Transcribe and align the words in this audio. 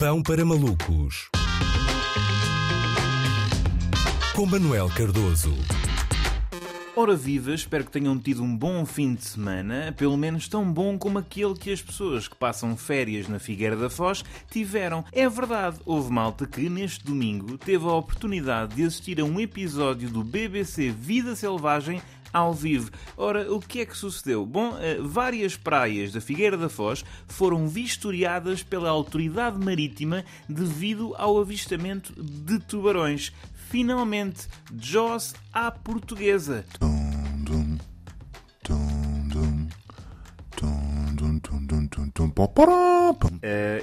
Pão 0.00 0.22
para 0.22 0.46
malucos. 0.46 1.28
Com 4.34 4.46
Manuel 4.46 4.88
Cardoso. 4.88 5.54
Ora 6.96 7.14
viva, 7.14 7.52
espero 7.52 7.84
que 7.84 7.90
tenham 7.90 8.18
tido 8.18 8.42
um 8.42 8.56
bom 8.56 8.86
fim 8.86 9.14
de 9.14 9.26
semana, 9.26 9.94
pelo 9.94 10.16
menos 10.16 10.48
tão 10.48 10.72
bom 10.72 10.96
como 10.96 11.18
aquele 11.18 11.52
que 11.52 11.70
as 11.70 11.82
pessoas 11.82 12.26
que 12.26 12.34
passam 12.34 12.74
férias 12.78 13.28
na 13.28 13.38
Figueira 13.38 13.76
da 13.76 13.90
Foz 13.90 14.24
tiveram. 14.50 15.04
É 15.12 15.28
verdade, 15.28 15.78
houve 15.84 16.10
malta 16.10 16.46
que 16.46 16.70
neste 16.70 17.04
domingo 17.04 17.58
teve 17.58 17.84
a 17.84 17.92
oportunidade 17.92 18.76
de 18.76 18.84
assistir 18.84 19.20
a 19.20 19.24
um 19.24 19.38
episódio 19.38 20.08
do 20.08 20.24
BBC 20.24 20.88
Vida 20.88 21.36
Selvagem 21.36 22.00
ao 22.32 22.54
vivo. 22.54 22.90
Ora, 23.16 23.52
o 23.52 23.60
que 23.60 23.80
é 23.80 23.86
que 23.86 23.96
sucedeu? 23.96 24.44
Bom, 24.46 24.76
eh, 24.78 24.98
várias 25.00 25.56
praias 25.56 26.12
da 26.12 26.20
Figueira 26.20 26.56
da 26.56 26.68
Foz 26.68 27.04
foram 27.26 27.68
vistoriadas 27.68 28.62
pela 28.62 28.90
autoridade 28.90 29.58
marítima 29.58 30.24
devido 30.48 31.14
ao 31.16 31.38
avistamento 31.38 32.12
de 32.22 32.58
tubarões. 32.58 33.32
Finalmente, 33.70 34.48
Jaws 34.76 35.34
à 35.52 35.70
portuguesa. 35.70 36.64
Uh, 36.82 37.10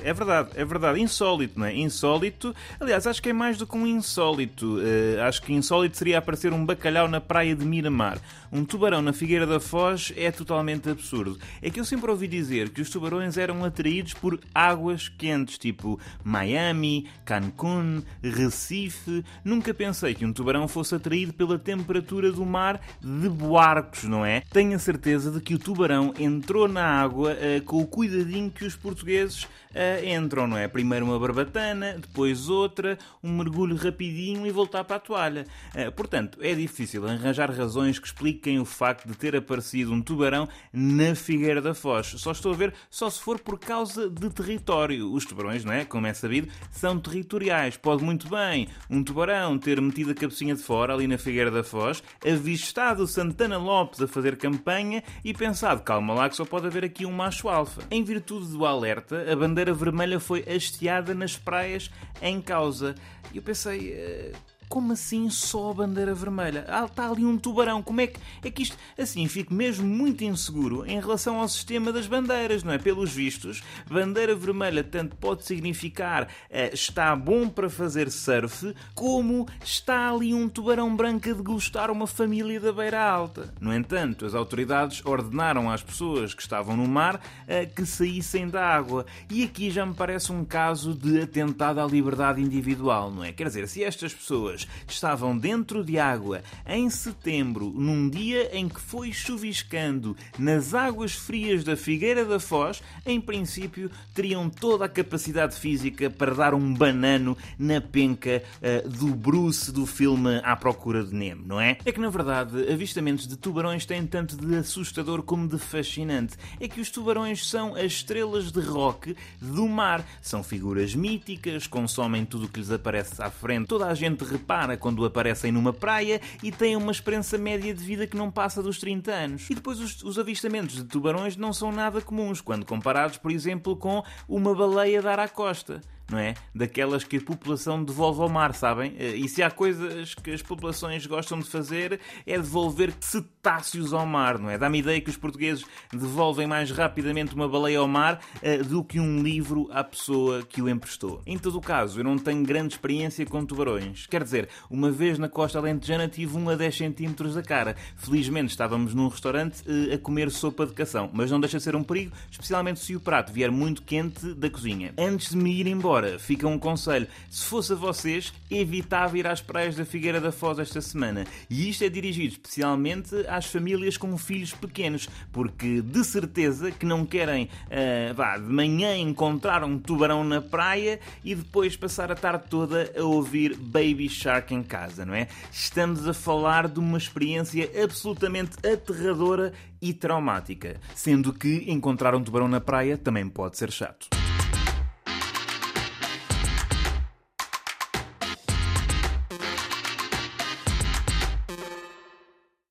é 0.03 0.13
verdade, 0.13 0.49
é 0.55 0.65
verdade. 0.65 1.01
Insólito, 1.01 1.59
não 1.59 1.65
é? 1.65 1.75
Insólito. 1.75 2.55
Aliás, 2.79 3.05
acho 3.05 3.21
que 3.21 3.29
é 3.29 3.33
mais 3.33 3.57
do 3.57 3.67
que 3.67 3.77
um 3.77 3.85
insólito. 3.85 4.77
Uh, 4.77 5.21
acho 5.27 5.41
que 5.41 5.53
insólito 5.53 5.97
seria 5.97 6.17
aparecer 6.17 6.53
um 6.53 6.65
bacalhau 6.65 7.07
na 7.07 7.19
praia 7.19 7.55
de 7.55 7.65
Miramar. 7.65 8.19
Um 8.51 8.63
tubarão 8.63 9.01
na 9.01 9.11
Figueira 9.11 9.45
da 9.45 9.59
Foz 9.59 10.13
é 10.15 10.31
totalmente 10.31 10.89
absurdo. 10.89 11.37
É 11.61 11.69
que 11.69 11.79
eu 11.79 11.85
sempre 11.85 12.09
ouvi 12.09 12.27
dizer 12.27 12.69
que 12.69 12.81
os 12.81 12.89
tubarões 12.89 13.37
eram 13.37 13.63
atraídos 13.65 14.13
por 14.13 14.39
águas 14.53 15.09
quentes, 15.09 15.57
tipo 15.57 15.99
Miami, 16.23 17.07
Cancún, 17.25 18.03
Recife. 18.23 19.25
Nunca 19.43 19.73
pensei 19.73 20.13
que 20.15 20.25
um 20.25 20.31
tubarão 20.31 20.67
fosse 20.67 20.95
atraído 20.95 21.33
pela 21.33 21.59
temperatura 21.59 22.31
do 22.31 22.45
mar 22.45 22.79
de 23.01 23.27
Boarcos, 23.27 24.05
não 24.05 24.25
é? 24.25 24.41
Tenho 24.51 24.75
a 24.75 24.79
certeza 24.79 25.29
de 25.31 25.41
que 25.41 25.55
o 25.55 25.59
tubarão 25.59 26.13
entrou 26.17 26.67
na 26.67 26.85
água 26.85 27.33
uh, 27.33 27.61
com 27.63 27.81
o 27.81 27.87
cuidadinho 27.97 28.51
que 28.51 28.63
os 28.63 28.75
portugueses 28.75 29.45
uh, 29.45 30.05
entram, 30.05 30.45
não 30.45 30.55
é? 30.55 30.67
Primeiro 30.67 31.03
uma 31.03 31.17
barbatana, 31.17 31.97
depois 31.97 32.47
outra, 32.47 32.95
um 33.23 33.35
mergulho 33.35 33.75
rapidinho 33.75 34.45
e 34.45 34.51
voltar 34.51 34.83
para 34.83 34.97
a 34.97 34.99
toalha. 34.99 35.47
Uh, 35.73 35.91
portanto, 35.93 36.37
é 36.43 36.53
difícil 36.53 37.07
arranjar 37.07 37.49
razões 37.49 37.97
que 37.97 38.05
expliquem 38.05 38.59
o 38.59 38.65
facto 38.65 39.07
de 39.07 39.17
ter 39.17 39.35
aparecido 39.35 39.91
um 39.91 39.99
tubarão 39.99 40.47
na 40.71 41.15
Figueira 41.15 41.59
da 41.59 41.73
Foz. 41.73 42.13
Só 42.17 42.33
estou 42.33 42.53
a 42.53 42.55
ver, 42.55 42.71
só 42.87 43.09
se 43.09 43.19
for 43.19 43.39
por 43.39 43.57
causa 43.57 44.07
de 44.07 44.29
território. 44.29 45.11
Os 45.11 45.25
tubarões, 45.25 45.65
não 45.65 45.73
é? 45.73 45.83
Como 45.83 46.05
é 46.05 46.13
sabido, 46.13 46.49
são 46.69 46.99
territoriais. 46.99 47.77
Pode 47.77 48.03
muito 48.03 48.29
bem 48.29 48.67
um 48.91 49.03
tubarão 49.03 49.57
ter 49.57 49.81
metido 49.81 50.11
a 50.11 50.13
cabecinha 50.13 50.53
de 50.53 50.61
fora 50.61 50.93
ali 50.93 51.07
na 51.07 51.17
Figueira 51.17 51.49
da 51.49 51.63
Foz, 51.63 52.03
avistado 52.23 53.07
Santana 53.07 53.57
Lopes 53.57 53.99
a 54.03 54.07
fazer 54.07 54.37
campanha 54.37 55.03
e 55.25 55.33
pensado, 55.33 55.81
calma 55.81 56.13
lá 56.13 56.29
que 56.29 56.35
só 56.35 56.45
pode 56.45 56.67
haver 56.67 56.85
aqui 56.85 57.03
um 57.03 57.11
macho 57.11 57.49
alfa. 57.49 57.86
Em 57.89 58.03
virtude 58.03 58.47
do 58.47 58.65
alerta, 58.65 59.31
a 59.31 59.35
bandeira 59.35 59.73
vermelha 59.73 60.19
foi 60.19 60.43
hasteada 60.47 61.13
nas 61.13 61.37
praias 61.37 61.89
em 62.21 62.41
causa. 62.41 62.95
E 63.31 63.37
eu 63.37 63.41
pensei, 63.41 63.93
eh, 63.93 64.33
como 64.77 64.93
assim 64.93 65.27
só 65.27 65.71
a 65.71 65.73
bandeira 65.73 66.13
vermelha? 66.13 66.63
Ah, 66.67 66.85
está 66.85 67.09
ali 67.09 67.25
um 67.25 67.35
tubarão. 67.35 67.81
Como 67.81 67.99
é 67.99 68.05
que 68.05 68.19
é 68.43 68.51
que 68.51 68.61
isto 68.61 68.77
assim 68.95 69.27
fico 69.27 69.51
mesmo 69.51 69.87
muito 69.87 70.23
inseguro 70.23 70.85
em 70.85 70.99
relação 70.99 71.39
ao 71.39 71.47
sistema 71.47 71.91
das 71.91 72.05
bandeiras, 72.05 72.63
não 72.63 72.73
é? 72.73 72.77
Pelos 72.77 73.11
vistos, 73.11 73.63
bandeira 73.89 74.35
vermelha 74.35 74.83
tanto 74.83 75.15
pode 75.15 75.45
significar 75.45 76.25
uh, 76.25 76.27
está 76.71 77.15
bom 77.15 77.49
para 77.49 77.71
fazer 77.71 78.11
surf, 78.11 78.71
como 78.93 79.47
está 79.65 80.11
ali 80.11 80.31
um 80.31 80.47
tubarão 80.47 80.95
branco 80.95 81.27
a 81.27 81.33
degustar 81.33 81.89
uma 81.89 82.05
família 82.05 82.59
da 82.59 82.71
Beira 82.71 83.01
Alta. 83.01 83.51
No 83.59 83.73
entanto, 83.73 84.27
as 84.27 84.35
autoridades 84.35 85.03
ordenaram 85.03 85.71
às 85.71 85.81
pessoas 85.81 86.35
que 86.35 86.41
estavam 86.43 86.77
no 86.77 86.87
mar 86.87 87.15
uh, 87.15 87.75
que 87.75 87.83
saíssem 87.83 88.47
da 88.47 88.63
água. 88.63 89.07
E 89.27 89.43
aqui 89.43 89.71
já 89.71 89.83
me 89.83 89.95
parece 89.95 90.31
um 90.31 90.45
caso 90.45 90.93
de 90.93 91.19
atentado 91.19 91.79
à 91.79 91.87
liberdade 91.87 92.39
individual, 92.39 93.09
não 93.09 93.23
é? 93.23 93.31
Quer 93.31 93.47
dizer, 93.47 93.67
se 93.67 93.83
estas 93.83 94.13
pessoas 94.13 94.66
estavam 94.87 95.37
dentro 95.37 95.83
de 95.83 95.99
água 95.99 96.41
em 96.65 96.89
setembro, 96.89 97.71
num 97.75 98.09
dia 98.09 98.55
em 98.55 98.67
que 98.67 98.79
foi 98.79 99.11
chuviscando 99.11 100.15
nas 100.37 100.73
águas 100.73 101.13
frias 101.13 101.63
da 101.63 101.75
Figueira 101.75 102.25
da 102.25 102.39
Foz, 102.39 102.81
em 103.05 103.19
princípio 103.19 103.89
teriam 104.13 104.49
toda 104.49 104.85
a 104.85 104.89
capacidade 104.89 105.55
física 105.55 106.09
para 106.09 106.33
dar 106.33 106.53
um 106.53 106.73
banano 106.73 107.37
na 107.57 107.81
penca 107.81 108.43
uh, 108.61 108.89
do 108.89 109.07
Bruce 109.07 109.71
do 109.71 109.85
filme 109.85 110.39
À 110.43 110.55
Procura 110.55 111.03
de 111.03 111.13
Nemo, 111.13 111.43
não 111.45 111.59
é? 111.59 111.77
É 111.85 111.91
que 111.91 111.99
na 111.99 112.09
verdade 112.09 112.71
avistamentos 112.71 113.27
de 113.27 113.37
tubarões 113.37 113.85
têm 113.85 114.05
tanto 114.05 114.35
de 114.35 114.55
assustador 114.55 115.23
como 115.23 115.47
de 115.47 115.57
fascinante. 115.57 116.35
É 116.59 116.67
que 116.67 116.81
os 116.81 116.89
tubarões 116.89 117.47
são 117.47 117.75
as 117.75 117.93
estrelas 117.93 118.51
de 118.51 118.59
rock 118.59 119.15
do 119.41 119.67
mar. 119.67 120.05
São 120.21 120.43
figuras 120.43 120.95
míticas, 120.95 121.67
consomem 121.67 122.25
tudo 122.25 122.45
o 122.45 122.49
que 122.49 122.59
lhes 122.59 122.71
aparece 122.71 123.21
à 123.21 123.29
frente. 123.29 123.67
Toda 123.67 123.87
a 123.87 123.93
gente 123.93 124.23
para 124.47 124.77
quando 124.77 125.05
aparecem 125.05 125.51
numa 125.51 125.73
praia 125.73 126.21
e 126.41 126.51
têm 126.51 126.75
uma 126.75 126.91
esperança 126.91 127.37
média 127.37 127.73
de 127.73 127.83
vida 127.83 128.07
que 128.07 128.15
não 128.15 128.31
passa 128.31 128.63
dos 128.63 128.79
30 128.79 129.11
anos. 129.11 129.49
E 129.49 129.55
depois 129.55 129.79
os, 129.79 130.01
os 130.01 130.17
avistamentos 130.17 130.77
de 130.77 130.85
tubarões 130.85 131.35
não 131.35 131.51
são 131.51 131.71
nada 131.71 132.01
comuns 132.01 132.39
quando 132.39 132.65
comparados, 132.65 133.17
por 133.17 133.31
exemplo, 133.31 133.75
com 133.75 134.01
uma 134.27 134.55
baleia 134.55 135.01
dar 135.01 135.19
à 135.19 135.27
costa 135.27 135.81
não 136.09 136.17
é? 136.17 136.33
Daquelas 136.53 137.03
que 137.03 137.17
a 137.17 137.21
população 137.21 137.83
devolve 137.83 138.21
ao 138.21 138.29
mar, 138.29 138.53
sabem? 138.53 138.95
Eh, 138.97 139.15
e 139.15 139.27
se 139.27 139.43
há 139.43 139.51
coisas 139.51 140.15
que 140.15 140.31
as 140.31 140.41
populações 140.41 141.05
gostam 141.05 141.39
de 141.39 141.45
fazer 141.45 141.99
é 142.25 142.37
devolver 142.37 142.93
cetáceos 142.99 143.93
ao 143.93 144.05
mar, 144.05 144.39
não 144.39 144.49
é? 144.49 144.57
Dá-me 144.57 144.79
ideia 144.79 145.01
que 145.01 145.09
os 145.09 145.17
portugueses 145.17 145.65
devolvem 145.91 146.47
mais 146.47 146.71
rapidamente 146.71 147.35
uma 147.35 147.47
baleia 147.47 147.79
ao 147.79 147.87
mar 147.87 148.21
uh, 148.35 148.63
do 148.63 148.83
que 148.83 148.99
um 148.99 149.21
livro 149.21 149.69
à 149.71 149.83
pessoa 149.83 150.43
que 150.43 150.61
o 150.61 150.69
emprestou. 150.69 151.21
Em 151.25 151.37
todo 151.37 151.57
o 151.57 151.61
caso, 151.61 151.99
eu 151.99 152.03
não 152.03 152.17
tenho 152.17 152.43
grande 152.43 152.73
experiência 152.73 153.25
com 153.25 153.45
tubarões. 153.45 154.07
Quer 154.07 154.23
dizer, 154.23 154.49
uma 154.69 154.91
vez 154.91 155.19
na 155.19 155.27
costa 155.27 155.59
alentejana 155.59 156.07
tive 156.07 156.37
um 156.37 156.49
a 156.49 156.55
10 156.55 156.77
centímetros 156.77 157.35
da 157.35 157.41
cara. 157.41 157.75
Felizmente 157.97 158.51
estávamos 158.51 158.93
num 158.93 159.07
restaurante 159.07 159.61
uh, 159.61 159.93
a 159.93 159.97
comer 159.97 160.31
sopa 160.31 160.65
de 160.65 160.73
cação, 160.73 161.09
mas 161.13 161.31
não 161.31 161.39
deixa 161.39 161.57
de 161.57 161.63
ser 161.63 161.75
um 161.75 161.83
perigo, 161.83 162.13
especialmente 162.31 162.79
se 162.79 162.95
o 162.95 162.99
prato 162.99 163.33
vier 163.33 163.51
muito 163.51 163.81
quente 163.81 164.33
da 164.33 164.49
cozinha. 164.49 164.93
Antes 164.97 165.31
de 165.31 165.37
me 165.37 165.53
ir 165.53 165.67
embora, 165.67 165.96
Agora, 165.97 166.19
fica 166.19 166.47
um 166.47 166.59
conselho. 166.59 167.07
Se 167.27 167.45
fosse 167.45 167.73
a 167.73 167.75
vocês, 167.75 168.31
evitava 168.51 169.17
ir 169.17 169.25
às 169.25 169.41
praias 169.41 169.75
da 169.75 169.83
Figueira 169.83 170.21
da 170.21 170.31
Foz 170.31 170.59
esta 170.59 170.79
semana. 170.79 171.25
E 171.49 171.67
isto 171.71 171.83
é 171.83 171.89
dirigido 171.89 172.33
especialmente 172.33 173.15
às 173.27 173.47
famílias 173.47 173.97
com 173.97 174.15
filhos 174.15 174.53
pequenos, 174.53 175.09
porque 175.31 175.81
de 175.81 176.03
certeza 176.03 176.69
que 176.69 176.85
não 176.85 177.03
querem, 177.03 177.45
uh, 177.45 178.13
vá, 178.13 178.37
de 178.37 178.43
manhã 178.43 178.95
encontrar 178.95 179.63
um 179.63 179.79
tubarão 179.79 180.23
na 180.23 180.39
praia 180.39 180.99
e 181.23 181.33
depois 181.33 181.75
passar 181.75 182.11
a 182.11 182.15
tarde 182.15 182.43
toda 182.47 182.93
a 182.95 183.03
ouvir 183.03 183.55
Baby 183.55 184.07
Shark 184.07 184.53
em 184.53 184.61
casa, 184.61 185.03
não 185.03 185.15
é? 185.15 185.27
Estamos 185.51 186.07
a 186.07 186.13
falar 186.13 186.67
de 186.67 186.77
uma 186.79 186.99
experiência 186.99 187.71
absolutamente 187.83 188.51
aterradora 188.63 189.51
e 189.81 189.95
traumática, 189.95 190.79
sendo 190.93 191.33
que 191.33 191.63
encontrar 191.71 192.13
um 192.13 192.23
tubarão 192.23 192.47
na 192.47 192.61
praia 192.61 192.99
também 192.99 193.27
pode 193.27 193.57
ser 193.57 193.71
chato. 193.71 194.07